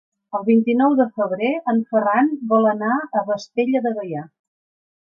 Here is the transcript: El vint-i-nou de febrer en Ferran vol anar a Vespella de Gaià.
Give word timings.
El 0.37 0.45
vint-i-nou 0.45 0.95
de 0.99 1.05
febrer 1.21 1.51
en 1.75 1.83
Ferran 1.91 2.35
vol 2.55 2.69
anar 2.73 2.99
a 3.21 3.25
Vespella 3.31 3.87
de 3.89 3.97
Gaià. 4.01 4.27